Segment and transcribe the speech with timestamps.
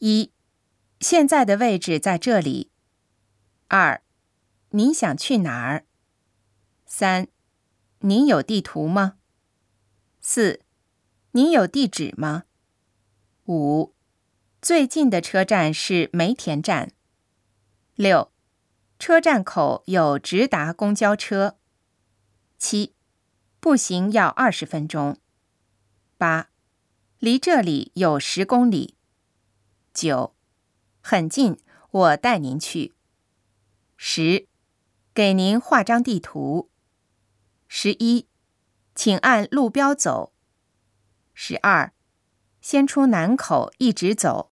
[0.00, 0.30] 一，
[1.00, 2.70] 现在的位置在这里。
[3.66, 4.00] 二，
[4.70, 5.86] 您想去哪儿？
[6.86, 7.26] 三，
[8.00, 9.16] 您有地图吗？
[10.20, 10.60] 四，
[11.32, 12.44] 您有地址吗？
[13.46, 13.92] 五，
[14.62, 16.92] 最近的车站是梅田站。
[17.96, 18.30] 六，
[19.00, 21.58] 车站口有直达公交车。
[22.56, 22.94] 七，
[23.58, 25.18] 步行要二十分钟。
[26.16, 26.50] 八，
[27.18, 28.94] 离这里有十公里。
[29.98, 30.36] 九，
[31.00, 31.58] 很近，
[31.90, 32.94] 我带您去。
[33.96, 34.46] 十，
[35.12, 36.70] 给您画张地图。
[37.66, 38.28] 十一，
[38.94, 40.32] 请按路标走。
[41.34, 41.92] 十二，
[42.60, 44.52] 先出南口，一直走。